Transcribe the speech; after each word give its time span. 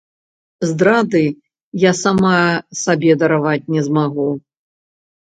Здрады 0.69 1.21
я 1.89 1.93
сама 2.03 2.33
сабе 2.83 3.11
дараваць 3.23 3.63
не 3.79 3.89
змагу. 3.93 4.31